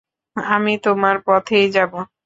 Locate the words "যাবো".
1.71-1.99